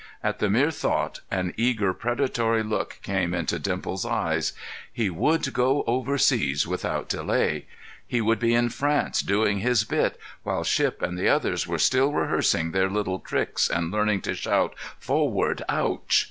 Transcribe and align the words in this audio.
At 0.23 0.39
the 0.39 0.49
mere 0.49 0.71
thought, 0.71 1.19
an 1.29 1.53
eager, 1.57 1.93
predatory 1.93 2.63
look 2.63 2.97
came 3.03 3.35
into 3.35 3.59
Dimples's 3.59 4.03
eyes. 4.03 4.53
He 4.91 5.11
would 5.11 5.53
go 5.53 5.83
overseas 5.85 6.65
without 6.65 7.07
delay; 7.07 7.67
he 8.07 8.19
would 8.19 8.39
be 8.39 8.55
in 8.55 8.69
France 8.69 9.21
doing 9.21 9.59
his 9.59 9.83
bit 9.83 10.19
while 10.41 10.63
Shipp 10.63 11.03
and 11.03 11.19
the 11.19 11.29
others 11.29 11.67
were 11.67 11.77
still 11.77 12.11
rehearsing 12.13 12.71
their 12.71 12.89
little 12.89 13.19
tricks 13.19 13.69
and 13.69 13.91
learning 13.91 14.21
to 14.21 14.33
shout, 14.33 14.73
"Forward, 14.97 15.61
ouch!" 15.69 16.19